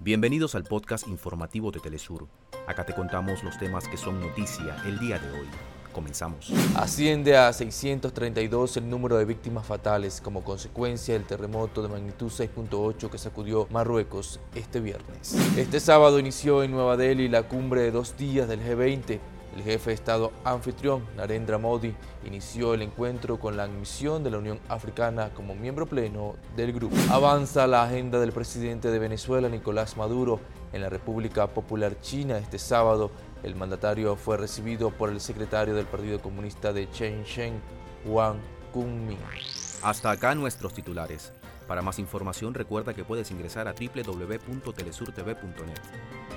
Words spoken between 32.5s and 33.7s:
sábado. El